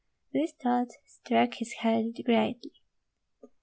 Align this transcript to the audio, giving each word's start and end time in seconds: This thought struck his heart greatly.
This 0.33 0.51
thought 0.53 0.87
struck 1.05 1.53
his 1.53 1.73
heart 1.75 2.21
greatly. 2.25 2.71